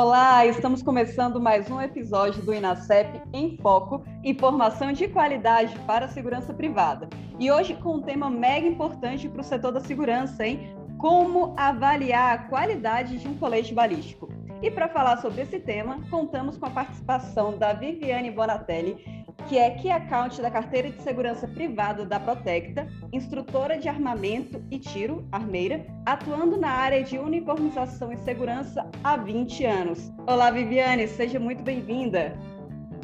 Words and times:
Olá, 0.00 0.46
estamos 0.46 0.80
começando 0.80 1.40
mais 1.40 1.68
um 1.68 1.80
episódio 1.80 2.40
do 2.44 2.54
Inacep 2.54 3.20
em 3.32 3.56
Foco, 3.56 4.04
informação 4.22 4.92
de 4.92 5.08
qualidade 5.08 5.76
para 5.88 6.04
a 6.04 6.08
segurança 6.08 6.54
privada. 6.54 7.08
E 7.36 7.50
hoje 7.50 7.74
com 7.74 7.96
um 7.96 8.00
tema 8.00 8.30
mega 8.30 8.64
importante 8.64 9.28
para 9.28 9.40
o 9.40 9.44
setor 9.44 9.72
da 9.72 9.80
segurança, 9.80 10.46
hein? 10.46 10.72
Como 10.98 11.52
avaliar 11.56 12.32
a 12.32 12.38
qualidade 12.44 13.18
de 13.18 13.26
um 13.26 13.36
colete 13.36 13.74
balístico. 13.74 14.28
E 14.62 14.70
para 14.70 14.88
falar 14.88 15.16
sobre 15.16 15.42
esse 15.42 15.58
tema, 15.58 15.98
contamos 16.08 16.56
com 16.56 16.66
a 16.66 16.70
participação 16.70 17.58
da 17.58 17.72
Viviane 17.72 18.30
Bonatelli, 18.30 19.17
que 19.46 19.58
é 19.58 19.70
Key 19.70 19.90
Account 19.90 20.40
da 20.42 20.50
carteira 20.50 20.90
de 20.90 21.00
segurança 21.02 21.46
privada 21.46 22.04
da 22.04 22.18
Protecta, 22.18 22.86
instrutora 23.12 23.78
de 23.78 23.88
armamento 23.88 24.62
e 24.70 24.78
tiro, 24.78 25.26
armeira, 25.32 25.86
atuando 26.04 26.56
na 26.56 26.70
área 26.70 27.02
de 27.02 27.18
uniformização 27.18 28.12
e 28.12 28.16
segurança 28.18 28.88
há 29.02 29.16
20 29.16 29.64
anos. 29.64 30.12
Olá, 30.26 30.50
Viviane, 30.50 31.06
seja 31.08 31.38
muito 31.38 31.62
bem-vinda. 31.62 32.36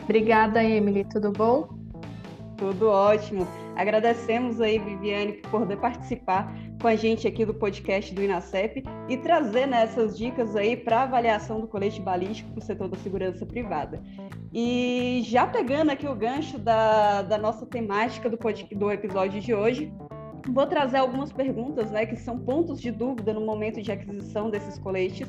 Obrigada, 0.02 0.62
Emily. 0.62 1.04
Tudo 1.04 1.32
bom? 1.32 1.83
Tudo 2.56 2.88
ótimo. 2.88 3.46
Agradecemos 3.76 4.60
aí, 4.60 4.78
Viviane, 4.78 5.34
por 5.34 5.60
poder 5.60 5.76
participar 5.76 6.54
com 6.80 6.88
a 6.88 6.94
gente 6.94 7.26
aqui 7.26 7.44
do 7.44 7.54
podcast 7.54 8.14
do 8.14 8.22
INACEP 8.22 8.84
e 9.08 9.16
trazer 9.16 9.66
né, 9.66 9.88
dicas 10.14 10.54
aí 10.54 10.76
para 10.76 11.02
avaliação 11.02 11.60
do 11.60 11.66
colete 11.66 12.00
balístico 12.00 12.50
para 12.50 12.58
o 12.58 12.62
setor 12.62 12.88
da 12.88 12.96
segurança 12.98 13.44
privada. 13.44 14.02
E 14.52 15.22
já 15.24 15.46
pegando 15.46 15.90
aqui 15.90 16.06
o 16.06 16.14
gancho 16.14 16.58
da, 16.58 17.22
da 17.22 17.38
nossa 17.38 17.66
temática 17.66 18.30
do, 18.30 18.38
do 18.76 18.92
episódio 18.92 19.40
de 19.40 19.52
hoje, 19.52 19.92
vou 20.52 20.66
trazer 20.66 20.98
algumas 20.98 21.32
perguntas, 21.32 21.90
né, 21.90 22.06
que 22.06 22.16
são 22.16 22.38
pontos 22.38 22.80
de 22.80 22.90
dúvida 22.90 23.32
no 23.32 23.40
momento 23.40 23.80
de 23.82 23.90
aquisição 23.90 24.50
desses 24.50 24.78
coletes, 24.78 25.28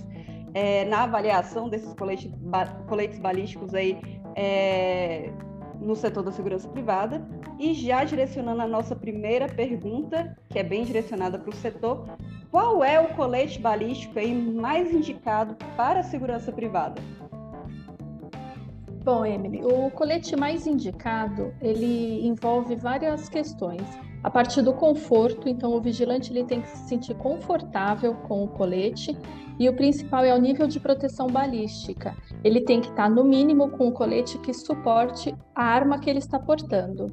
é, 0.53 0.85
na 0.85 1.03
avaliação 1.03 1.69
desses 1.69 1.93
coletes, 1.93 2.31
ba, 2.35 2.65
coletes 2.87 3.17
balísticos 3.17 3.73
aí 3.73 3.97
é, 4.35 5.31
no 5.79 5.95
setor 5.95 6.23
da 6.23 6.31
segurança 6.31 6.67
privada. 6.67 7.25
E 7.59 7.73
já 7.73 8.03
direcionando 8.03 8.61
a 8.61 8.67
nossa 8.67 8.95
primeira 8.95 9.47
pergunta, 9.47 10.37
que 10.49 10.59
é 10.59 10.63
bem 10.63 10.83
direcionada 10.83 11.37
para 11.37 11.49
o 11.49 11.55
setor, 11.55 12.05
qual 12.51 12.83
é 12.83 12.99
o 12.99 13.13
colete 13.15 13.59
balístico 13.59 14.17
aí 14.17 14.33
mais 14.33 14.93
indicado 14.93 15.55
para 15.75 15.99
a 15.99 16.03
segurança 16.03 16.51
privada? 16.51 17.01
Bom, 19.03 19.23
Emily, 19.23 19.61
o 19.63 19.91
colete 19.91 20.35
mais 20.35 20.65
indicado, 20.65 21.53
ele 21.61 22.25
envolve 22.25 22.75
várias 22.75 23.29
questões. 23.29 23.83
A 24.25 24.29
partir 24.31 24.63
do 24.63 24.73
conforto, 24.73 25.47
então 25.47 25.71
o 25.75 25.79
vigilante 25.79 26.33
ele 26.33 26.43
tem 26.43 26.59
que 26.59 26.67
se 26.67 26.87
sentir 26.87 27.13
confortável 27.13 28.15
com 28.27 28.43
o 28.43 28.47
colete 28.47 29.15
e 29.59 29.69
o 29.69 29.75
principal 29.75 30.25
é 30.25 30.33
o 30.33 30.39
nível 30.39 30.65
de 30.65 30.79
proteção 30.79 31.27
balística. 31.27 32.15
Ele 32.43 32.61
tem 32.61 32.81
que 32.81 32.89
estar 32.89 33.07
no 33.07 33.23
mínimo 33.23 33.69
com 33.69 33.87
o 33.87 33.91
colete 33.91 34.39
que 34.39 34.51
suporte 34.51 35.31
a 35.53 35.63
arma 35.63 35.99
que 35.99 36.09
ele 36.09 36.17
está 36.17 36.39
portando. 36.39 37.05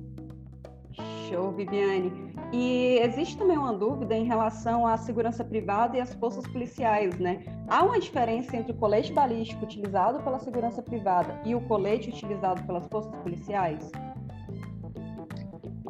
Show, 1.29 1.53
Viviane. 1.53 2.33
E 2.51 2.99
existe 3.03 3.37
também 3.37 3.59
uma 3.59 3.75
dúvida 3.75 4.17
em 4.17 4.25
relação 4.25 4.87
à 4.87 4.97
segurança 4.97 5.45
privada 5.45 5.99
e 5.99 6.01
às 6.01 6.15
forças 6.15 6.47
policiais, 6.47 7.19
né? 7.19 7.45
Há 7.69 7.85
uma 7.85 8.01
diferença 8.01 8.57
entre 8.57 8.73
o 8.73 8.77
colete 8.77 9.13
balístico 9.13 9.65
utilizado 9.65 10.23
pela 10.23 10.39
segurança 10.39 10.81
privada 10.81 11.43
e 11.45 11.55
o 11.55 11.61
colete 11.61 12.09
utilizado 12.09 12.63
pelas 12.63 12.87
forças 12.87 13.15
policiais? 13.17 13.91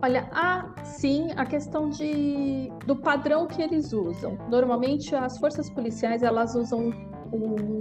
Olha, 0.04 0.28
há 0.32 0.68
sim 0.82 1.28
a 1.36 1.46
questão 1.46 1.88
de, 1.88 2.72
do 2.84 2.96
padrão 2.96 3.46
que 3.46 3.62
eles 3.62 3.92
usam. 3.92 4.36
Normalmente 4.50 5.14
as 5.14 5.38
forças 5.38 5.70
policiais 5.70 6.24
elas 6.24 6.56
usam 6.56 6.92
um, 7.32 7.80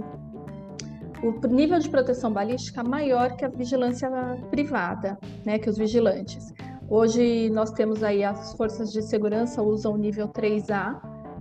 o 1.20 1.46
nível 1.48 1.80
de 1.80 1.90
proteção 1.90 2.32
balística 2.32 2.84
maior 2.84 3.34
que 3.36 3.44
a 3.44 3.48
vigilância 3.48 4.08
privada, 4.52 5.18
né, 5.44 5.58
que 5.58 5.68
os 5.68 5.76
vigilantes. 5.76 6.52
Hoje 6.88 7.50
nós 7.50 7.72
temos 7.72 8.04
aí 8.04 8.22
as 8.22 8.52
forças 8.52 8.92
de 8.92 9.02
segurança 9.02 9.60
usam 9.60 9.94
o 9.94 9.96
nível 9.96 10.28
3A, 10.28 11.00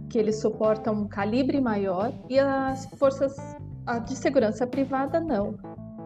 que 0.10 0.18
eles 0.18 0.42
suportam 0.42 0.96
um 0.96 1.08
calibre 1.08 1.62
maior, 1.62 2.12
e 2.28 2.40
as 2.40 2.86
forças 2.98 3.36
de 4.08 4.16
segurança 4.16 4.66
privada 4.66 5.20
não. 5.20 5.56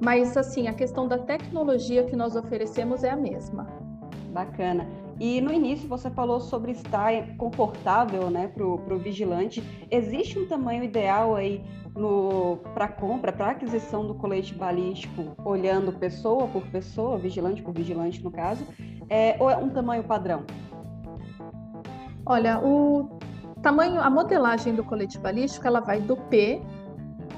Mas 0.04 0.36
assim, 0.36 0.68
a 0.68 0.74
questão 0.74 1.08
da 1.08 1.18
tecnologia 1.18 2.04
que 2.04 2.16
nós 2.16 2.36
oferecemos 2.36 3.04
é 3.04 3.12
a 3.12 3.16
mesma. 3.16 3.85
Bacana. 4.36 4.86
E 5.18 5.40
no 5.40 5.50
início 5.54 5.88
você 5.88 6.10
falou 6.10 6.42
sobre 6.42 6.74
estar 6.74 7.10
confortável 7.38 8.30
né, 8.30 8.50
para 8.50 8.66
o 8.66 9.00
vigilante. 9.00 9.64
Existe 9.90 10.38
um 10.38 10.46
tamanho 10.46 10.84
ideal 10.84 11.38
aí 11.38 11.64
para 12.74 12.90
compra, 12.90 13.32
para 13.32 13.52
aquisição 13.52 14.06
do 14.06 14.14
colete 14.14 14.54
balístico, 14.54 15.38
olhando 15.46 15.94
pessoa 15.94 16.50
por 16.50 16.62
pessoa, 16.68 17.18
vigilante 17.18 17.62
por 17.62 17.74
vigilante 17.74 18.22
no 18.22 18.30
caso, 18.30 18.68
é, 19.10 19.38
ou 19.40 19.50
é 19.50 19.56
um 19.56 19.70
tamanho 19.70 20.04
padrão? 20.04 20.44
Olha, 22.26 22.60
o 22.60 23.18
tamanho, 23.62 24.02
a 24.02 24.10
modelagem 24.10 24.76
do 24.76 24.84
colete 24.84 25.18
balístico, 25.18 25.66
ela 25.66 25.80
vai 25.80 26.02
do 26.02 26.18
P 26.18 26.62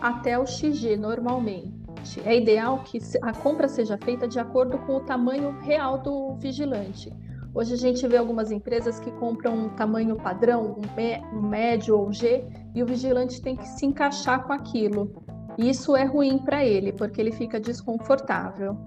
até 0.02 0.40
o 0.40 0.48
XG 0.48 0.98
normalmente. 0.98 1.77
É 2.26 2.36
ideal 2.36 2.80
que 2.84 3.00
a 3.22 3.34
compra 3.34 3.68
seja 3.68 3.98
feita 3.98 4.28
de 4.28 4.40
acordo 4.40 4.78
com 4.80 4.98
o 4.98 5.00
tamanho 5.02 5.52
real 5.60 5.98
do 5.98 6.36
vigilante. 6.36 7.12
Hoje 7.54 7.74
a 7.74 7.78
gente 7.78 8.08
vê 8.08 8.18
algumas 8.18 8.52
empresas 8.52 9.00
que 9.00 9.10
compram 9.12 9.66
um 9.66 9.70
tamanho 9.70 10.16
padrão, 10.16 10.78
um, 10.78 11.42
médio 11.42 11.98
ou 11.98 12.14
G, 12.14 12.46
e 12.76 12.84
o 12.84 12.86
vigilante 12.86 13.42
tem 13.42 13.56
que 13.56 13.68
se 13.68 13.86
encaixar 13.86 14.46
com 14.46 14.54
aquilo. 14.54 15.24
Isso 15.58 15.96
é 15.96 16.04
ruim 16.04 16.38
para 16.38 16.64
ele, 16.64 16.92
porque 16.92 17.20
ele 17.20 17.32
fica 17.32 17.60
desconfortável. 17.60 18.78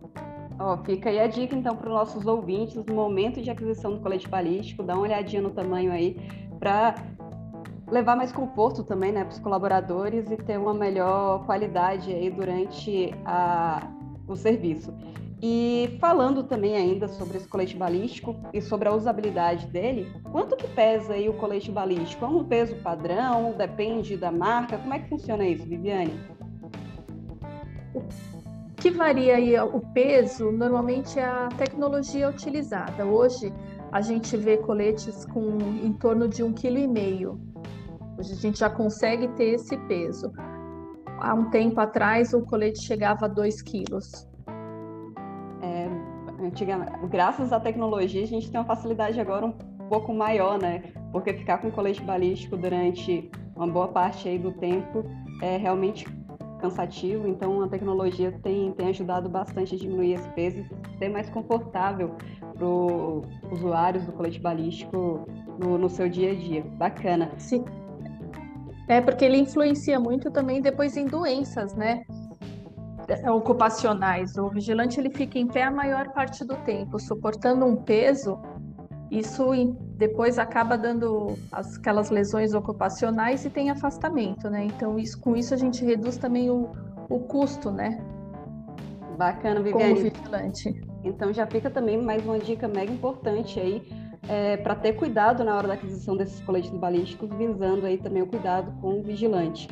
Ó, 0.58 0.76
fica 0.84 1.10
aí 1.10 1.18
a 1.18 1.26
dica 1.26 1.56
então 1.56 1.74
para 1.74 1.88
os 1.88 1.94
nossos 1.94 2.26
ouvintes 2.26 2.76
no 2.76 2.94
momento 2.94 3.42
de 3.42 3.50
aquisição 3.50 3.94
do 3.94 4.00
colete 4.00 4.28
balístico, 4.28 4.82
dá 4.82 4.94
uma 4.94 5.02
olhadinha 5.02 5.42
no 5.42 5.50
tamanho 5.50 5.90
aí 5.90 6.16
para 6.60 6.94
levar 7.90 8.16
mais 8.16 8.32
conforto 8.32 8.82
também, 8.82 9.12
né, 9.12 9.24
para 9.24 9.32
os 9.32 9.38
colaboradores 9.38 10.30
e 10.30 10.36
ter 10.36 10.58
uma 10.58 10.72
melhor 10.72 11.44
qualidade 11.44 12.12
aí 12.12 12.30
durante 12.30 13.12
a, 13.24 13.86
o 14.26 14.36
serviço. 14.36 14.92
E 15.42 15.96
falando 15.98 16.44
também 16.44 16.76
ainda 16.76 17.08
sobre 17.08 17.38
esse 17.38 17.48
colete 17.48 17.74
balístico 17.74 18.36
e 18.52 18.60
sobre 18.60 18.88
a 18.88 18.94
usabilidade 18.94 19.66
dele, 19.68 20.12
quanto 20.30 20.54
que 20.54 20.68
pesa 20.68 21.14
aí 21.14 21.30
o 21.30 21.32
colete 21.32 21.70
balístico? 21.70 22.24
É 22.26 22.28
um 22.28 22.44
peso 22.44 22.76
padrão? 22.76 23.54
Depende 23.56 24.18
da 24.18 24.30
marca? 24.30 24.76
Como 24.76 24.92
é 24.92 24.98
que 24.98 25.08
funciona 25.08 25.46
isso, 25.46 25.66
Viviane? 25.66 26.12
Que 28.76 28.90
varia 28.90 29.36
aí 29.36 29.58
o 29.58 29.80
peso, 29.94 30.52
normalmente 30.52 31.18
é 31.18 31.24
a 31.24 31.48
tecnologia 31.56 32.28
utilizada. 32.28 33.06
Hoje 33.06 33.50
a 33.90 34.00
gente 34.02 34.36
vê 34.36 34.58
coletes 34.58 35.24
com 35.24 35.58
em 35.82 35.92
torno 35.94 36.28
de 36.28 36.42
um 36.42 36.52
quilo 36.52 36.78
e 36.78 36.86
meio. 36.86 37.40
Hoje 38.20 38.34
a 38.34 38.36
gente 38.36 38.58
já 38.60 38.70
consegue 38.70 39.26
ter 39.28 39.54
esse 39.54 39.76
peso. 39.88 40.30
Há 41.18 41.34
um 41.34 41.50
tempo 41.50 41.80
atrás 41.80 42.32
o 42.32 42.42
colete 42.42 42.80
chegava 42.82 43.24
a 43.24 43.28
2 43.28 43.62
quilos 43.62 44.30
antigamente, 46.42 46.92
graças 47.08 47.52
à 47.52 47.60
tecnologia, 47.60 48.22
a 48.22 48.26
gente 48.26 48.50
tem 48.50 48.60
uma 48.60 48.66
facilidade 48.66 49.20
agora 49.20 49.46
um 49.46 49.52
pouco 49.88 50.12
maior, 50.12 50.58
né? 50.58 50.82
Porque 51.12 51.32
ficar 51.34 51.58
com 51.58 51.70
colete 51.70 52.02
balístico 52.02 52.56
durante 52.56 53.30
uma 53.54 53.66
boa 53.66 53.88
parte 53.88 54.28
aí 54.28 54.38
do 54.38 54.52
tempo 54.52 55.04
é 55.42 55.56
realmente 55.56 56.06
cansativo, 56.60 57.26
então 57.26 57.62
a 57.62 57.68
tecnologia 57.68 58.32
tem, 58.42 58.70
tem 58.72 58.88
ajudado 58.88 59.28
bastante 59.28 59.74
a 59.74 59.78
diminuir 59.78 60.14
esse 60.14 60.28
peso 60.30 60.58
e 60.58 60.98
ser 60.98 61.08
mais 61.08 61.30
confortável 61.30 62.16
para 62.54 62.66
os 62.66 63.24
usuários 63.50 64.04
do 64.04 64.12
colete 64.12 64.38
balístico 64.40 65.26
no, 65.58 65.78
no 65.78 65.88
seu 65.88 66.08
dia 66.08 66.32
a 66.32 66.34
dia. 66.34 66.62
Bacana. 66.62 67.32
Sim. 67.38 67.64
É 68.90 69.00
porque 69.00 69.24
ele 69.24 69.36
influencia 69.36 70.00
muito 70.00 70.32
também 70.32 70.60
depois 70.60 70.96
em 70.96 71.06
doenças, 71.06 71.74
né? 71.76 72.02
É, 73.06 73.30
ocupacionais. 73.30 74.36
O 74.36 74.48
vigilante 74.48 74.98
ele 74.98 75.10
fica 75.10 75.38
em 75.38 75.46
pé 75.46 75.62
a 75.62 75.70
maior 75.70 76.08
parte 76.12 76.44
do 76.44 76.56
tempo, 76.64 76.98
suportando 76.98 77.64
um 77.64 77.76
peso 77.76 78.36
Isso 79.08 79.44
depois 79.96 80.40
acaba 80.40 80.76
dando 80.76 81.36
aquelas 81.52 82.10
lesões 82.10 82.52
ocupacionais 82.52 83.44
e 83.44 83.50
tem 83.50 83.70
afastamento, 83.70 84.50
né? 84.50 84.64
Então, 84.64 84.98
isso, 84.98 85.20
com 85.20 85.36
isso 85.36 85.54
a 85.54 85.56
gente 85.56 85.84
reduz 85.84 86.16
também 86.16 86.50
o, 86.50 86.70
o 87.08 87.20
custo, 87.20 87.70
né? 87.70 87.96
Bacana, 89.16 89.60
Viviane. 89.62 89.94
Como 89.94 90.10
vigilante. 90.10 90.80
Então 91.04 91.32
já 91.32 91.46
fica 91.46 91.70
também 91.70 91.96
mais 91.96 92.24
uma 92.24 92.38
dica 92.38 92.66
mega 92.66 92.92
importante 92.92 93.58
aí 93.60 93.82
é, 94.28 94.56
para 94.56 94.74
ter 94.74 94.92
cuidado 94.94 95.42
na 95.44 95.56
hora 95.56 95.68
da 95.68 95.74
aquisição 95.74 96.16
desses 96.16 96.40
coletes 96.40 96.70
balísticos, 96.70 97.28
visando 97.36 97.86
aí 97.86 97.98
também 97.98 98.22
o 98.22 98.26
cuidado 98.26 98.72
com 98.80 99.00
o 99.00 99.02
vigilante. 99.02 99.68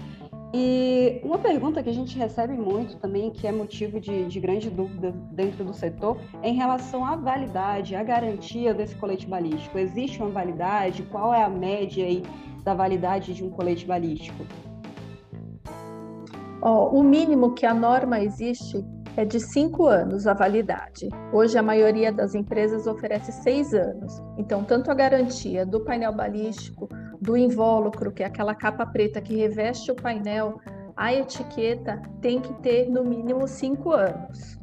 E 0.52 1.20
uma 1.22 1.38
pergunta 1.38 1.82
que 1.82 1.90
a 1.90 1.92
gente 1.92 2.16
recebe 2.16 2.54
muito 2.54 2.96
também, 2.96 3.30
que 3.30 3.46
é 3.46 3.52
motivo 3.52 4.00
de, 4.00 4.24
de 4.24 4.40
grande 4.40 4.70
dúvida 4.70 5.12
dentro 5.32 5.62
do 5.62 5.74
setor, 5.74 6.16
é 6.42 6.48
em 6.48 6.54
relação 6.54 7.04
à 7.04 7.16
validade, 7.16 7.94
à 7.94 8.02
garantia 8.02 8.72
desse 8.72 8.94
colete 8.96 9.26
balístico. 9.26 9.78
Existe 9.78 10.22
uma 10.22 10.30
validade? 10.30 11.02
Qual 11.02 11.34
é 11.34 11.44
a 11.44 11.50
média 11.50 12.06
aí 12.06 12.22
da 12.64 12.72
validade 12.72 13.34
de 13.34 13.44
um 13.44 13.50
colete 13.50 13.84
balístico? 13.84 14.46
Oh, 16.62 16.98
o 16.98 17.02
mínimo 17.02 17.52
que 17.52 17.66
a 17.66 17.74
norma 17.74 18.20
existe 18.20 18.82
é 19.18 19.24
de 19.24 19.40
cinco 19.40 19.88
anos 19.88 20.28
a 20.28 20.32
validade. 20.32 21.08
Hoje 21.32 21.58
a 21.58 21.62
maioria 21.62 22.12
das 22.12 22.36
empresas 22.36 22.86
oferece 22.86 23.32
seis 23.32 23.74
anos. 23.74 24.22
Então, 24.38 24.62
tanto 24.62 24.92
a 24.92 24.94
garantia 24.94 25.66
do 25.66 25.80
painel 25.80 26.12
balístico 26.12 26.88
do 27.20 27.36
invólucro, 27.36 28.12
que 28.12 28.22
é 28.22 28.26
aquela 28.26 28.54
capa 28.54 28.86
preta 28.86 29.20
que 29.20 29.34
reveste 29.34 29.90
o 29.90 29.96
painel, 29.96 30.60
a 30.96 31.12
etiqueta 31.12 32.00
tem 32.20 32.40
que 32.40 32.54
ter 32.62 32.88
no 32.88 33.02
mínimo 33.02 33.48
cinco 33.48 33.90
anos. 33.90 34.56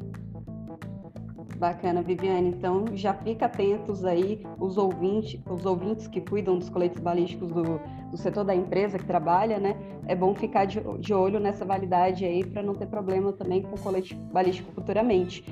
Bacana, 1.56 2.02
Viviane. 2.02 2.48
Então 2.48 2.84
já 2.94 3.14
fica 3.14 3.46
atentos 3.46 4.04
aí 4.04 4.42
os 4.58 4.76
ouvintes, 4.76 5.40
os 5.48 5.64
ouvintes 5.64 6.06
que 6.06 6.20
cuidam 6.20 6.58
dos 6.58 6.68
coletes 6.68 7.00
balísticos 7.00 7.50
do, 7.50 7.80
do 8.10 8.16
setor 8.16 8.44
da 8.44 8.54
empresa 8.54 8.98
que 8.98 9.04
trabalha, 9.04 9.58
né? 9.58 9.76
É 10.06 10.14
bom 10.14 10.34
ficar 10.34 10.64
de, 10.64 10.80
de 10.98 11.14
olho 11.14 11.40
nessa 11.40 11.64
validade 11.64 12.24
aí 12.24 12.44
para 12.44 12.62
não 12.62 12.74
ter 12.74 12.86
problema 12.86 13.32
também 13.32 13.62
com 13.62 13.74
o 13.74 13.80
colete 13.80 14.14
balístico 14.14 14.70
futuramente. 14.72 15.44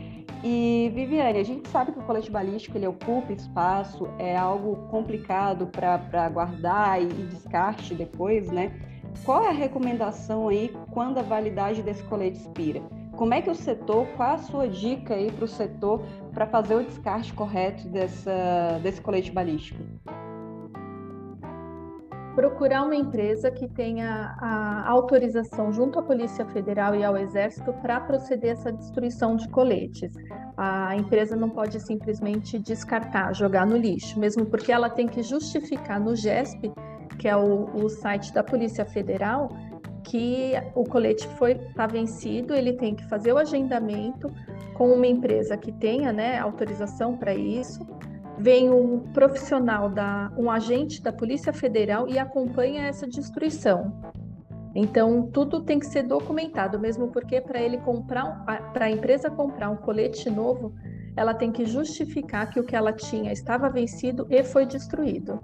E 0.42 0.90
Viviane, 0.94 1.38
a 1.38 1.44
gente 1.44 1.68
sabe 1.70 1.92
que 1.92 1.98
o 1.98 2.02
colete 2.02 2.30
balístico 2.30 2.76
ele 2.76 2.86
ocupa 2.86 3.32
espaço, 3.32 4.06
é 4.18 4.36
algo 4.36 4.76
complicado 4.88 5.66
para 5.68 6.28
guardar 6.28 7.00
e, 7.00 7.06
e 7.06 7.26
descarte 7.26 7.94
depois, 7.94 8.50
né? 8.50 8.72
Qual 9.24 9.42
é 9.42 9.48
a 9.48 9.52
recomendação 9.52 10.48
aí 10.48 10.70
quando 10.90 11.18
a 11.18 11.22
validade 11.22 11.82
desse 11.82 12.02
colete 12.04 12.38
expira? 12.38 12.82
Como 13.16 13.32
é 13.32 13.40
que 13.40 13.50
o 13.50 13.55
setor, 13.55 14.06
qual 14.16 14.34
a 14.34 14.38
sua 14.38 14.69
dica 14.69 15.14
aí 15.14 15.31
para 15.31 15.44
o 15.44 15.49
setor 15.49 16.02
para 16.32 16.46
fazer 16.46 16.75
o 16.75 16.84
descarte 16.84 17.32
correto 17.32 17.88
dessa, 17.88 18.81
desse 18.82 19.00
colete 19.00 19.31
balístico? 19.31 19.81
Procurar 22.34 22.82
uma 22.82 22.96
empresa 22.96 23.49
que 23.52 23.69
tenha 23.69 24.37
a 24.40 24.90
autorização 24.90 25.72
junto 25.72 26.00
à 26.00 26.02
Polícia 26.02 26.44
Federal 26.46 26.96
e 26.96 27.05
ao 27.05 27.16
Exército 27.16 27.72
para 27.75 28.00
proceder 28.00 28.50
essa 28.50 28.72
destruição 28.72 29.37
de 29.37 29.49
coletes. 29.49 30.10
A 30.56 30.96
empresa 30.96 31.37
não 31.37 31.49
pode 31.49 31.78
simplesmente 31.78 32.58
descartar, 32.58 33.32
jogar 33.32 33.64
no 33.64 33.76
lixo, 33.76 34.19
mesmo 34.19 34.44
porque 34.46 34.72
ela 34.72 34.90
tem 34.90 35.06
que 35.06 35.22
justificar 35.22 36.00
no 36.00 36.17
GESP, 36.17 36.72
que 37.20 37.28
é 37.28 37.37
o, 37.37 37.70
o 37.72 37.88
site 37.88 38.34
da 38.34 38.43
Polícia 38.43 38.84
Federal, 38.84 39.49
que 40.04 40.52
o 40.74 40.84
colete 40.84 41.26
foi 41.36 41.52
está 41.52 41.86
vencido, 41.86 42.54
ele 42.54 42.74
tem 42.74 42.94
que 42.94 43.04
fazer 43.06 43.32
o 43.32 43.38
agendamento 43.38 44.30
com 44.74 44.92
uma 44.92 45.06
empresa 45.06 45.56
que 45.56 45.72
tenha 45.72 46.12
né, 46.12 46.38
autorização 46.38 47.16
para 47.16 47.34
isso. 47.34 47.86
Vem 48.38 48.70
um 48.70 49.00
profissional 49.12 49.88
da 49.88 50.30
um 50.36 50.50
agente 50.50 51.02
da 51.02 51.12
Polícia 51.12 51.52
Federal 51.52 52.08
e 52.08 52.18
acompanha 52.18 52.86
essa 52.86 53.06
destruição. 53.06 53.92
Então 54.74 55.28
tudo 55.32 55.62
tem 55.62 55.78
que 55.78 55.86
ser 55.86 56.02
documentado, 56.02 56.78
mesmo 56.78 57.08
porque 57.08 57.40
para 57.40 57.60
ele 57.60 57.78
comprar 57.78 58.44
para 58.72 58.86
a 58.86 58.90
empresa 58.90 59.30
comprar 59.30 59.70
um 59.70 59.76
colete 59.76 60.28
novo, 60.28 60.74
ela 61.16 61.32
tem 61.32 61.52
que 61.52 61.64
justificar 61.64 62.50
que 62.50 62.58
o 62.58 62.64
que 62.64 62.74
ela 62.74 62.92
tinha 62.92 63.32
estava 63.32 63.70
vencido 63.70 64.26
e 64.28 64.42
foi 64.42 64.66
destruído. 64.66 65.40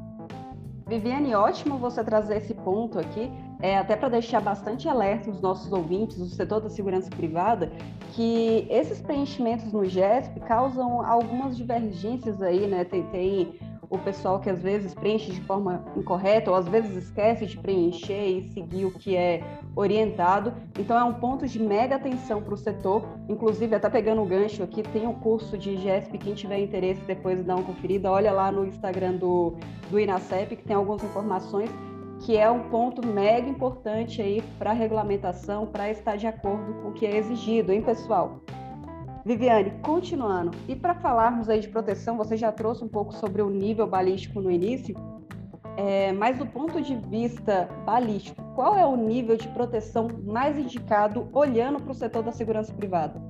Viviane, 0.89 1.33
ótimo 1.37 1.79
você 1.79 2.03
trazer 2.03 2.39
esse 2.39 2.53
ponto 2.53 2.99
aqui, 2.99 3.31
é, 3.63 3.77
até 3.77 3.95
para 3.97 4.09
deixar 4.09 4.41
bastante 4.41 4.89
alerta 4.89 5.31
os 5.31 5.41
nossos 5.41 5.73
ouvintes 5.73 6.19
do 6.19 6.27
setor 6.27 6.61
da 6.61 6.69
segurança 6.69 7.11
privada, 7.11 7.71
que 8.13 8.67
esses 8.71 9.01
preenchimentos 9.01 9.73
no 9.73 9.85
GESP 9.85 10.41
causam 10.41 11.05
algumas 11.05 11.57
divergências 11.57 12.43
aí, 12.43 12.67
né? 12.67 12.85
Tem, 12.85 13.03
tem 13.05 13.55
o 13.91 13.99
pessoal 13.99 14.39
que 14.39 14.49
às 14.49 14.63
vezes 14.63 14.95
preenche 14.95 15.33
de 15.33 15.41
forma 15.41 15.85
incorreta 15.97 16.49
ou 16.51 16.57
às 16.57 16.69
vezes 16.69 17.05
esquece 17.05 17.45
de 17.45 17.59
preencher 17.59 18.25
e 18.25 18.49
seguir 18.51 18.85
o 18.85 18.93
que 18.93 19.17
é 19.17 19.43
orientado. 19.75 20.55
Então 20.79 20.97
é 20.97 21.03
um 21.03 21.15
ponto 21.15 21.47
de 21.47 21.59
mega 21.59 21.97
atenção 21.97 22.41
para 22.41 22.55
o 22.55 22.57
setor. 22.57 23.03
Inclusive, 23.29 23.75
até 23.75 23.91
pegando 23.91 24.23
o 24.23 24.27
gancho 24.27 24.63
aqui, 24.63 24.83
tem 24.85 25.07
o 25.07 25.11
um 25.11 25.15
curso 25.15 25.59
de 25.59 25.77
GESP, 25.77 26.19
quem 26.19 26.35
tiver 26.35 26.61
interesse 26.61 27.01
depois 27.03 27.39
de 27.39 27.45
dar 27.45 27.57
uma 27.57 27.65
conferida, 27.65 28.11
olha 28.11 28.31
lá 28.31 28.53
no 28.53 28.65
Instagram 28.65 29.15
do, 29.17 29.55
do 29.91 29.99
INACEP, 29.99 30.57
que 30.57 30.63
tem 30.63 30.77
algumas 30.77 31.03
informações 31.03 31.69
que 32.21 32.37
é 32.37 32.51
um 32.51 32.69
ponto 32.69 33.07
mega 33.07 33.49
importante 33.49 34.21
aí 34.21 34.43
para 34.59 34.71
a 34.71 34.75
regulamentação, 34.75 35.67
para 35.67 35.91
estar 35.91 36.17
de 36.17 36.27
acordo 36.27 36.75
com 36.83 36.89
o 36.89 36.93
que 36.93 37.07
é 37.07 37.17
exigido, 37.17 37.73
hein, 37.73 37.83
pessoal? 37.83 38.41
Viviane, 39.25 39.73
continuando, 39.83 40.51
e 40.69 40.75
para 40.75 40.95
falarmos 40.95 41.49
aí 41.49 41.61
de 41.61 41.69
proteção, 41.69 42.17
você 42.17 42.37
já 42.37 42.51
trouxe 42.51 42.83
um 42.85 42.89
pouco 42.89 43.15
sobre 43.15 43.43
o 43.43 43.51
nível 43.51 43.87
balístico 43.87 44.41
no 44.41 44.51
início, 44.51 44.95
é, 45.77 46.13
mas 46.13 46.39
do 46.39 46.47
ponto 46.47 46.81
de 46.81 46.97
vista 46.97 47.69
balístico, 47.85 48.43
qual 48.55 48.77
é 48.77 48.85
o 48.85 48.97
nível 48.97 49.37
de 49.37 49.49
proteção 49.49 50.09
mais 50.25 50.59
indicado 50.59 51.29
olhando 51.33 51.81
para 51.81 51.93
o 51.93 51.95
setor 51.95 52.23
da 52.23 52.33
segurança 52.33 52.73
privada? 52.73 53.30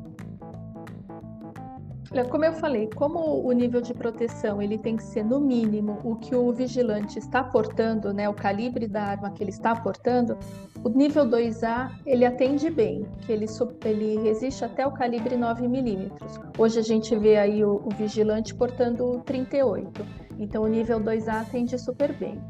Como 2.29 2.45
eu 2.45 2.53
falei, 2.55 2.91
como 2.97 3.47
o 3.47 3.53
nível 3.53 3.81
de 3.81 3.95
proteção 3.95 4.61
ele 4.61 4.77
tem 4.77 4.97
que 4.97 5.03
ser 5.05 5.25
no 5.25 5.41
mínimo 5.41 6.01
o 6.03 6.17
que 6.17 6.35
o 6.35 6.53
vigilante 6.53 7.21
está 7.21 7.45
portando, 7.45 8.13
né, 8.13 8.29
o 8.29 8.35
calibre 8.35 8.89
da 8.89 9.03
arma 9.03 9.31
que 9.31 9.45
ele 9.45 9.51
está 9.51 9.77
portando, 9.77 10.37
o 10.83 10.89
nível 10.89 11.25
2A 11.25 11.93
ele 12.05 12.27
atende 12.27 12.69
bem, 12.69 13.07
que 13.21 13.31
ele, 13.31 13.47
ele 13.85 14.19
resiste 14.23 14.65
até 14.65 14.85
o 14.85 14.91
calibre 14.91 15.37
9 15.37 15.69
milímetros. 15.69 16.41
Hoje 16.59 16.81
a 16.81 16.83
gente 16.83 17.15
vê 17.17 17.37
aí 17.37 17.65
o, 17.65 17.77
o 17.77 17.91
vigilante 17.91 18.57
portando 18.57 19.21
38, 19.25 20.05
então 20.37 20.65
o 20.65 20.69
nível 20.69 20.99
2A 20.99 21.43
atende 21.43 21.79
super 21.79 22.13
bem. 22.13 22.43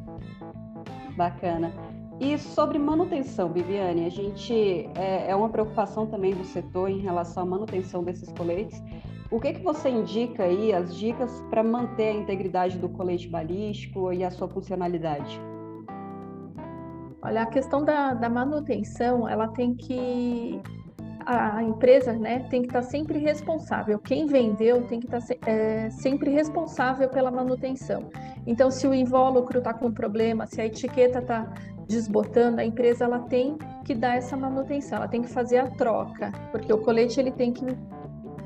Bacana. 1.19 1.71
E 2.19 2.39
sobre 2.39 2.79
manutenção, 2.79 3.51
Viviane, 3.51 4.07
a 4.07 4.11
gente 4.11 4.89
é, 4.95 5.31
é 5.31 5.37
uma 5.37 5.49
preocupação 5.49 6.07
também 6.07 6.35
do 6.35 6.45
setor 6.45 6.91
em 6.91 7.01
relação 7.01 7.43
à 7.43 7.47
manutenção 7.47 8.03
desses 8.03 8.31
coletes. 8.33 8.83
O 9.31 9.39
que, 9.39 9.53
que 9.53 9.63
você 9.63 9.89
indica 9.89 10.43
aí, 10.43 10.73
as 10.73 10.95
dicas 10.95 11.41
para 11.49 11.63
manter 11.63 12.09
a 12.09 12.15
integridade 12.15 12.77
do 12.79 12.89
colete 12.89 13.29
balístico 13.29 14.13
e 14.13 14.25
a 14.25 14.31
sua 14.31 14.49
funcionalidade? 14.49 15.41
Olha, 17.23 17.43
a 17.43 17.47
questão 17.47 17.85
da, 17.85 18.13
da 18.13 18.29
manutenção, 18.29 19.29
ela 19.29 19.47
tem 19.47 19.75
que 19.75 20.61
a 21.25 21.63
empresa 21.63 22.13
né, 22.13 22.41
tem 22.51 22.63
que 22.63 22.69
estar 22.69 22.83
sempre 22.83 23.19
responsável. 23.19 24.01
Quem 24.01 24.27
vendeu 24.27 24.83
tem 24.89 24.99
que 24.99 25.07
estar 25.07 25.21
é, 25.47 25.89
sempre 25.91 26.31
responsável 26.31 27.09
pela 27.09 27.31
manutenção. 27.31 28.11
Então, 28.47 28.69
se 28.71 28.87
o 28.87 28.95
invólucro 28.95 29.59
está 29.59 29.73
com 29.73 29.93
problema, 29.93 30.47
se 30.47 30.61
a 30.61 30.67
etiqueta 30.67 31.21
está 31.21 31.53
desbotando, 31.87 32.61
a 32.61 32.65
empresa 32.65 33.05
ela 33.05 33.21
tem 33.21 33.57
que 33.85 33.95
dar 33.95 34.17
essa 34.17 34.37
manutenção, 34.37 34.99
ela 34.99 35.09
tem 35.09 35.23
que 35.23 35.29
fazer 35.29 35.59
a 35.59 35.69
troca, 35.69 36.33
porque 36.51 36.73
o 36.73 36.79
colete 36.79 37.21
ele 37.21 37.31
tem 37.31 37.53
que 37.53 37.65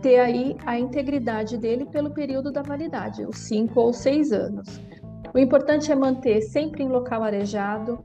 ter 0.04 0.20
aí 0.20 0.54
a 0.66 0.78
integridade 0.78 1.56
dele 1.56 1.87
pelo 1.87 2.11
período 2.11 2.52
da 2.52 2.61
validade, 2.61 3.25
os 3.25 3.38
cinco 3.38 3.80
ou 3.80 3.90
seis 3.90 4.32
anos. 4.32 4.78
O 5.32 5.38
importante 5.38 5.90
é 5.90 5.94
manter 5.94 6.42
sempre 6.42 6.84
em 6.84 6.88
local 6.88 7.23
arejado, 7.23 8.04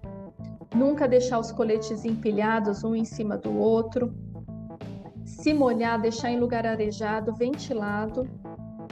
nunca 0.74 1.10
deixar 1.10 1.38
os 1.39 1.51
coletes 1.51 2.06
empilhados 2.06 2.86
um 2.86 2.96
em 2.96 3.03
cima 3.03 3.38
do 3.38 3.53
outro, 3.53 4.13
se 5.25 5.53
molhar, 5.53 6.00
deixar 6.00 6.32
em 6.32 6.39
lugar 6.39 6.65
arejado, 6.65 7.36
ventilado, 7.36 8.25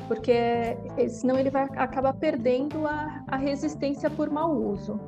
porque 0.10 0.78
senão 1.08 1.40
ele 1.40 1.50
vai 1.50 1.64
acabar 1.78 2.12
perdendo 2.12 2.86
a, 2.86 3.24
a 3.26 3.38
resistência 3.38 4.10
por 4.10 4.30
mau 4.30 4.54
uso. 4.54 5.00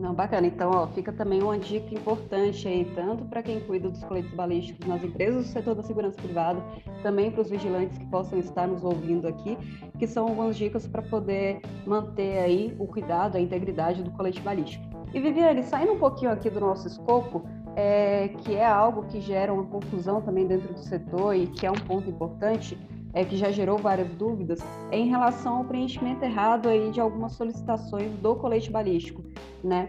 Não, 0.00 0.14
bacana. 0.14 0.46
Então, 0.46 0.70
ó, 0.70 0.86
fica 0.86 1.12
também 1.12 1.42
uma 1.42 1.58
dica 1.58 1.94
importante 1.94 2.66
aí, 2.66 2.90
tanto 2.94 3.22
para 3.26 3.42
quem 3.42 3.60
cuida 3.60 3.90
dos 3.90 4.02
coletes 4.02 4.32
balísticos 4.32 4.88
nas 4.88 5.04
empresas 5.04 5.44
do 5.44 5.52
setor 5.52 5.74
da 5.74 5.82
segurança 5.82 6.16
privada, 6.16 6.64
também 7.02 7.30
para 7.30 7.42
os 7.42 7.50
vigilantes 7.50 7.98
que 7.98 8.06
possam 8.06 8.38
estar 8.38 8.66
nos 8.66 8.82
ouvindo 8.82 9.28
aqui, 9.28 9.58
que 9.98 10.06
são 10.06 10.26
algumas 10.28 10.56
dicas 10.56 10.86
para 10.86 11.02
poder 11.02 11.60
manter 11.86 12.38
aí 12.38 12.74
o 12.78 12.86
cuidado, 12.86 13.36
a 13.36 13.40
integridade 13.40 14.02
do 14.02 14.10
colete 14.12 14.40
balístico. 14.40 14.82
E 15.12 15.20
Viviane, 15.20 15.62
saindo 15.64 15.92
um 15.92 15.98
pouquinho 15.98 16.30
aqui 16.30 16.48
do 16.48 16.60
nosso 16.60 16.88
escopo, 16.88 17.44
é, 17.76 18.28
que 18.38 18.54
é 18.54 18.64
algo 18.64 19.02
que 19.02 19.20
gera 19.20 19.52
uma 19.52 19.66
confusão 19.66 20.22
também 20.22 20.46
dentro 20.46 20.72
do 20.72 20.80
setor 20.80 21.36
e 21.36 21.46
que 21.46 21.66
é 21.66 21.70
um 21.70 21.74
ponto 21.74 22.08
importante, 22.08 22.78
é, 23.12 23.24
que 23.24 23.36
já 23.36 23.50
gerou 23.50 23.78
várias 23.78 24.08
dúvidas, 24.14 24.60
é 24.90 24.98
em 24.98 25.08
relação 25.08 25.58
ao 25.58 25.64
preenchimento 25.64 26.24
errado 26.24 26.68
aí 26.68 26.90
de 26.90 27.00
algumas 27.00 27.32
solicitações 27.32 28.12
do 28.18 28.36
colete 28.36 28.70
balístico, 28.70 29.22
né? 29.62 29.88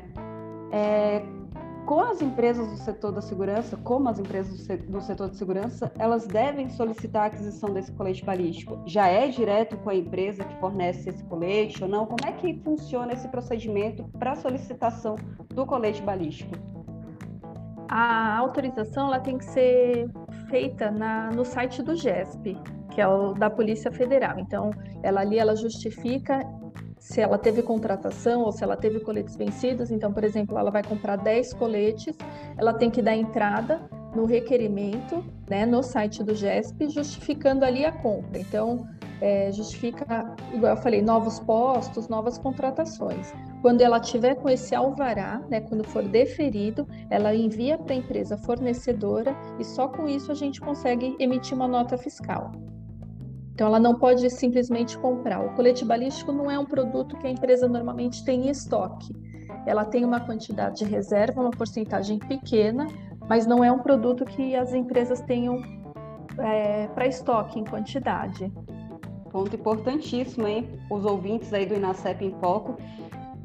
É, 0.72 1.22
com 1.86 2.00
as 2.00 2.22
empresas 2.22 2.68
do 2.68 2.78
setor 2.78 3.12
da 3.12 3.22
segurança, 3.22 3.76
como 3.78 4.08
as 4.08 4.20
empresas 4.20 4.66
do 4.88 5.02
setor 5.02 5.30
de 5.30 5.36
segurança, 5.36 5.92
elas 5.98 6.28
devem 6.28 6.70
solicitar 6.70 7.24
a 7.24 7.26
aquisição 7.26 7.74
desse 7.74 7.92
colete 7.92 8.24
balístico. 8.24 8.80
Já 8.86 9.08
é 9.08 9.28
direto 9.28 9.76
com 9.78 9.90
a 9.90 9.96
empresa 9.96 10.44
que 10.44 10.56
fornece 10.60 11.10
esse 11.10 11.24
colete 11.26 11.84
ou 11.84 11.90
não? 11.90 12.06
Como 12.06 12.26
é 12.26 12.32
que 12.34 12.54
funciona 12.64 13.14
esse 13.14 13.28
procedimento 13.28 14.04
para 14.20 14.36
solicitação 14.36 15.16
do 15.50 15.66
colete 15.66 16.02
balístico? 16.02 16.56
A 17.90 18.38
autorização 18.38 19.08
ela 19.08 19.20
tem 19.20 19.38
que 19.38 19.46
ser 19.46 20.10
feita 20.50 20.90
na, 20.92 21.30
no 21.32 21.44
site 21.44 21.84
do 21.84 21.94
GESP, 21.94 22.58
que 22.92 23.02
é 23.02 23.08
o 23.08 23.34
da 23.34 23.50
Polícia 23.50 23.92
Federal. 23.92 24.38
Então, 24.38 24.72
ela 25.02 25.22
ali 25.22 25.40
ela 25.40 25.56
justifica 25.56 26.46
se 27.00 27.20
ela 27.20 27.38
teve 27.38 27.64
contratação 27.64 28.42
ou 28.42 28.52
se 28.52 28.64
ela 28.64 28.78
teve 28.78 29.00
coletes 29.00 29.36
vencidos. 29.36 29.90
Então, 29.90 30.14
por 30.14 30.24
exemplo, 30.24 30.58
ela 30.58 30.70
vai 30.70 30.84
comprar 30.84 31.16
10 31.16 31.54
coletes, 31.56 32.16
ela 32.58 32.74
tem 32.74 32.92
que 32.92 33.02
dar 33.02 33.16
entrada 33.16 33.82
no 34.16 34.26
requerimento, 34.26 35.24
né, 35.50 35.66
no 35.66 35.82
site 35.82 36.24
do 36.24 36.36
GESP, 36.36 36.90
justificando 36.90 37.66
ali 37.66 37.86
a 37.86 37.92
compra. 37.92 38.40
Então, 38.40 38.88
é, 39.20 39.52
justifica, 39.52 40.36
igual 40.54 40.76
eu 40.76 40.82
falei, 40.82 41.02
novos 41.02 41.40
postos, 41.40 42.08
novas 42.08 42.38
contratações. 42.38 43.34
Quando 43.62 43.82
ela 43.82 44.00
tiver 44.00 44.36
com 44.36 44.50
esse 44.50 44.76
alvará, 44.76 45.42
né, 45.50 45.62
quando 45.62 45.84
for 45.84 46.04
deferido, 46.04 46.88
ela 47.10 47.34
envia 47.34 47.78
para 47.78 47.94
a 47.94 47.98
empresa 47.98 48.38
fornecedora 48.38 49.36
e 49.60 49.64
só 49.64 49.88
com 49.88 50.08
isso 50.08 50.32
a 50.32 50.36
gente 50.36 50.60
consegue 50.60 51.16
emitir 51.20 51.56
uma 51.56 51.68
nota 51.68 51.98
fiscal. 51.98 52.52
Então, 53.62 53.70
ela 53.70 53.80
não 53.80 53.94
pode 53.94 54.28
simplesmente 54.32 54.98
comprar. 54.98 55.40
O 55.40 55.54
colete 55.54 55.86
balístico 55.86 56.32
não 56.32 56.50
é 56.50 56.58
um 56.58 56.66
produto 56.66 57.16
que 57.18 57.28
a 57.28 57.30
empresa 57.30 57.68
normalmente 57.68 58.26
tem 58.26 58.48
em 58.48 58.50
estoque. 58.50 59.16
Ela 59.68 59.86
tem 59.86 60.04
uma 60.04 60.20
quantidade 60.20 60.80
de 60.80 60.86
reserva, 60.86 61.42
uma 61.42 61.52
porcentagem 61.52 62.18
pequena, 62.18 62.88
mas 63.30 63.46
não 63.46 63.64
é 63.64 63.72
um 63.72 63.78
produto 63.78 64.26
que 64.26 64.56
as 64.56 64.74
empresas 64.74 65.22
tenham 65.22 65.62
é, 66.40 66.88
para 66.88 67.06
estoque 67.06 67.60
em 67.60 67.64
quantidade. 67.64 68.52
Ponto 69.30 69.56
importantíssimo, 69.56 70.48
hein? 70.48 70.68
Os 70.90 71.06
ouvintes 71.06 71.54
aí 71.54 71.68
do 71.68 71.76
Inacep 71.76 72.26
em 72.26 72.34
Foco 72.40 72.78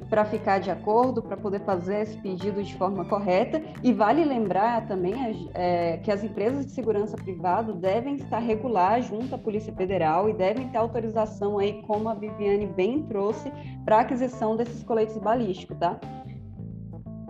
para 0.08 0.24
ficar 0.24 0.58
de 0.58 0.70
acordo, 0.70 1.22
para 1.22 1.36
poder 1.36 1.60
fazer 1.60 2.02
esse 2.02 2.16
pedido 2.18 2.62
de 2.62 2.74
forma 2.76 3.04
correta. 3.04 3.62
E 3.82 3.92
vale 3.92 4.24
lembrar 4.24 4.86
também 4.86 5.48
é, 5.54 5.98
que 5.98 6.10
as 6.10 6.22
empresas 6.22 6.66
de 6.66 6.72
segurança 6.72 7.16
privada 7.16 7.72
devem 7.72 8.16
estar 8.16 8.38
regular 8.38 9.02
junto 9.02 9.34
à 9.34 9.38
Polícia 9.38 9.72
Federal 9.72 10.28
e 10.28 10.32
devem 10.32 10.68
ter 10.68 10.78
autorização 10.78 11.58
aí, 11.58 11.82
como 11.82 12.08
a 12.08 12.14
Viviane 12.14 12.66
bem 12.66 13.02
trouxe, 13.02 13.52
para 13.84 14.00
aquisição 14.00 14.56
desses 14.56 14.82
coletes 14.82 15.16
balísticos, 15.18 15.76
tá? 15.78 15.98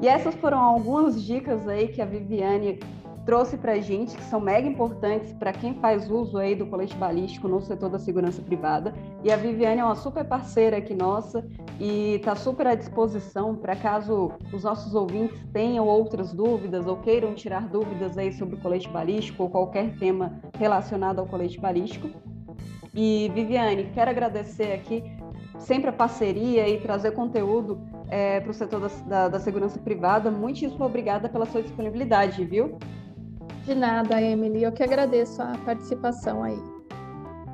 E 0.00 0.08
essas 0.08 0.34
foram 0.34 0.58
algumas 0.58 1.22
dicas 1.22 1.66
aí 1.66 1.88
que 1.88 2.02
a 2.02 2.04
Viviane 2.04 2.78
trouxe 3.26 3.58
para 3.58 3.72
a 3.72 3.80
gente, 3.80 4.16
que 4.16 4.22
são 4.22 4.40
mega 4.40 4.68
importantes 4.68 5.32
para 5.32 5.52
quem 5.52 5.74
faz 5.74 6.08
uso 6.08 6.38
aí 6.38 6.54
do 6.54 6.64
colete 6.66 6.96
balístico 6.96 7.48
no 7.48 7.60
setor 7.60 7.90
da 7.90 7.98
segurança 7.98 8.40
privada. 8.40 8.94
E 9.24 9.32
a 9.32 9.36
Viviane 9.36 9.80
é 9.80 9.84
uma 9.84 9.96
super 9.96 10.24
parceira 10.24 10.76
aqui 10.76 10.94
nossa 10.94 11.44
e 11.80 12.14
está 12.14 12.36
super 12.36 12.68
à 12.68 12.74
disposição 12.76 13.56
para 13.56 13.74
caso 13.74 14.30
os 14.52 14.62
nossos 14.62 14.94
ouvintes 14.94 15.44
tenham 15.52 15.86
outras 15.86 16.32
dúvidas 16.32 16.86
ou 16.86 16.96
queiram 16.98 17.34
tirar 17.34 17.68
dúvidas 17.68 18.16
aí 18.16 18.32
sobre 18.32 18.54
o 18.54 18.58
colete 18.58 18.88
balístico 18.88 19.42
ou 19.42 19.50
qualquer 19.50 19.96
tema 19.98 20.40
relacionado 20.56 21.18
ao 21.18 21.26
colete 21.26 21.60
balístico. 21.60 22.08
E 22.94 23.30
Viviane, 23.34 23.90
quero 23.92 24.10
agradecer 24.10 24.72
aqui 24.72 25.02
sempre 25.58 25.90
a 25.90 25.92
parceria 25.92 26.68
e 26.68 26.80
trazer 26.80 27.10
conteúdo 27.10 27.80
é, 28.08 28.40
para 28.40 28.50
o 28.50 28.54
setor 28.54 28.80
da, 28.80 28.88
da, 29.06 29.28
da, 29.28 29.40
segurança 29.40 29.78
privada. 29.80 30.30
Muitíssimo 30.30 30.84
obrigada 30.84 31.28
pela 31.28 31.44
sua 31.46 31.62
disponibilidade, 31.62 32.44
viu? 32.44 32.78
De 33.66 33.74
nada, 33.74 34.22
Emily. 34.22 34.62
Eu 34.62 34.70
que 34.70 34.84
agradeço 34.84 35.42
a 35.42 35.58
participação 35.64 36.44
aí. 36.44 36.56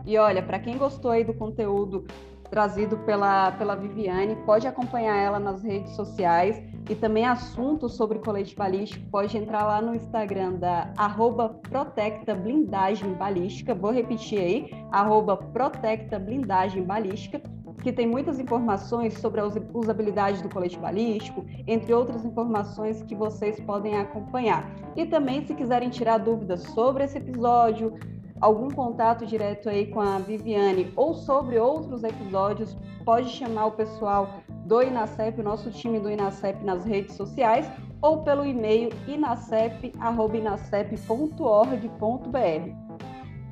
E 0.04 0.18
olha, 0.18 0.42
para 0.42 0.58
quem 0.58 0.76
gostou 0.76 1.10
aí 1.10 1.24
do 1.24 1.32
conteúdo 1.32 2.04
trazido 2.50 2.98
pela, 2.98 3.50
pela 3.52 3.74
Viviane, 3.74 4.36
pode 4.44 4.68
acompanhar 4.68 5.16
ela 5.16 5.40
nas 5.40 5.62
redes 5.62 5.96
sociais 5.96 6.62
e 6.90 6.94
também 6.94 7.24
assuntos 7.24 7.96
sobre 7.96 8.18
colete 8.18 8.54
balístico, 8.54 9.08
pode 9.10 9.38
entrar 9.38 9.64
lá 9.64 9.80
no 9.80 9.94
Instagram 9.94 10.56
da 10.56 10.92
arroba 10.98 11.48
Protecta 11.48 12.34
Blindagem 12.34 13.14
Balística, 13.14 13.74
vou 13.74 13.90
repetir 13.90 14.38
aí, 14.38 14.70
arroba 14.90 15.34
Protecta 15.34 16.18
Blindagem 16.18 16.82
Balística, 16.82 17.40
que 17.82 17.92
tem 17.92 18.06
muitas 18.06 18.38
informações 18.38 19.14
sobre 19.18 19.40
a 19.40 19.44
usabilidade 19.74 20.42
do 20.42 20.48
colete 20.48 20.78
balístico, 20.78 21.44
entre 21.66 21.92
outras 21.92 22.24
informações 22.24 23.02
que 23.02 23.14
vocês 23.14 23.58
podem 23.60 23.98
acompanhar. 23.98 24.70
E 24.96 25.04
também, 25.04 25.44
se 25.44 25.54
quiserem 25.54 25.90
tirar 25.90 26.18
dúvidas 26.18 26.62
sobre 26.62 27.04
esse 27.04 27.18
episódio, 27.18 27.98
algum 28.40 28.70
contato 28.70 29.26
direto 29.26 29.68
aí 29.68 29.86
com 29.86 30.00
a 30.00 30.18
Viviane 30.18 30.92
ou 30.96 31.14
sobre 31.14 31.58
outros 31.58 32.04
episódios, 32.04 32.76
pode 33.04 33.28
chamar 33.30 33.66
o 33.66 33.72
pessoal 33.72 34.28
do 34.64 34.80
Inacep, 34.80 35.40
o 35.40 35.44
nosso 35.44 35.70
time 35.70 35.98
do 35.98 36.10
Inacep 36.10 36.64
nas 36.64 36.84
redes 36.84 37.16
sociais 37.16 37.68
ou 38.00 38.22
pelo 38.22 38.44
e-mail 38.44 38.90
inacep.org.br. 39.06 39.92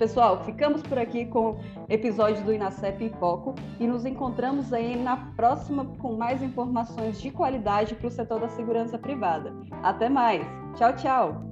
Pessoal, 0.00 0.42
ficamos 0.46 0.80
por 0.82 0.96
aqui 0.96 1.26
com 1.26 1.50
o 1.50 1.60
episódio 1.86 2.42
do 2.42 2.54
Inacep 2.54 3.04
em 3.04 3.10
Foco 3.10 3.54
e 3.78 3.86
nos 3.86 4.06
encontramos 4.06 4.72
aí 4.72 4.96
na 4.96 5.14
próxima 5.36 5.84
com 5.98 6.16
mais 6.16 6.42
informações 6.42 7.20
de 7.20 7.30
qualidade 7.30 7.94
para 7.94 8.06
o 8.06 8.10
setor 8.10 8.40
da 8.40 8.48
segurança 8.48 8.98
privada. 8.98 9.52
Até 9.82 10.08
mais. 10.08 10.42
Tchau, 10.74 10.96
tchau. 10.96 11.42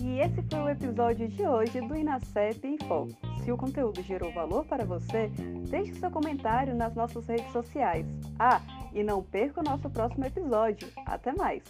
E 0.00 0.18
esse 0.18 0.42
foi 0.50 0.58
o 0.58 0.68
episódio 0.68 1.28
de 1.28 1.46
hoje 1.46 1.80
do 1.80 1.96
Inacep 1.96 2.66
em 2.66 2.76
Foco. 2.88 3.16
Se 3.44 3.52
o 3.52 3.56
conteúdo 3.56 4.02
gerou 4.02 4.32
valor 4.32 4.64
para 4.64 4.84
você, 4.84 5.30
deixe 5.68 5.94
seu 5.94 6.10
comentário 6.10 6.74
nas 6.74 6.96
nossas 6.96 7.26
redes 7.28 7.50
sociais. 7.52 8.04
Ah, 8.36 8.60
e 8.92 9.02
não 9.02 9.22
perca 9.22 9.60
o 9.60 9.64
nosso 9.64 9.88
próximo 9.90 10.24
episódio. 10.24 10.88
Até 11.06 11.32
mais! 11.32 11.62